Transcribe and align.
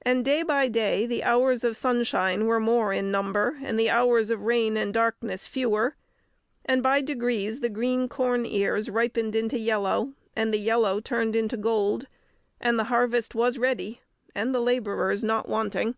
And 0.00 0.24
day 0.24 0.42
by 0.42 0.68
day, 0.68 1.04
the 1.04 1.22
hours 1.22 1.62
of 1.62 1.76
sunshine 1.76 2.46
were 2.46 2.58
more 2.58 2.90
in 2.94 3.10
number, 3.10 3.58
and 3.62 3.78
the 3.78 3.90
hours 3.90 4.30
of 4.30 4.44
rain 4.44 4.78
and 4.78 4.94
darkness 4.94 5.46
fewer, 5.46 5.94
and 6.64 6.82
by 6.82 7.02
degrees 7.02 7.60
the 7.60 7.68
green 7.68 8.08
corn 8.08 8.46
ears 8.46 8.88
ripened 8.88 9.36
into 9.36 9.58
yellow, 9.58 10.14
and 10.34 10.54
the 10.54 10.58
yellow 10.58 11.00
turned 11.00 11.36
into 11.36 11.58
gold, 11.58 12.06
and 12.62 12.78
the 12.78 12.84
harvest 12.84 13.34
was 13.34 13.58
ready, 13.58 14.00
and 14.34 14.54
the 14.54 14.60
labourers 14.62 15.22
not 15.22 15.50
wanting. 15.50 15.96